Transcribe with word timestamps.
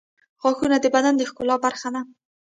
غاښونه 0.41 0.77
د 0.81 0.85
بدن 0.95 1.13
د 1.17 1.21
ښکلا 1.29 1.55
برخه 1.65 1.89
ده. 1.95 2.01